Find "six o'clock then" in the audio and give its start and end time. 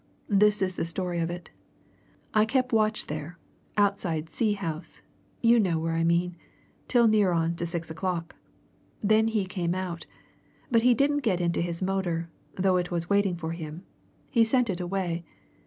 7.67-9.27